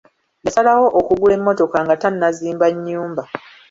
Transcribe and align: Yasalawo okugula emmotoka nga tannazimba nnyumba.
Yasalawo 0.45 0.87
okugula 0.99 1.33
emmotoka 1.39 1.77
nga 1.83 1.95
tannazimba 2.01 2.67
nnyumba. 2.73 3.23